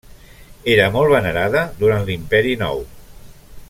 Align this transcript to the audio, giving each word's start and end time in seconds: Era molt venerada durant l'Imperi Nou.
Era 0.75 0.87
molt 0.95 1.13
venerada 1.17 1.63
durant 1.83 2.05
l'Imperi 2.09 2.59
Nou. 2.67 2.83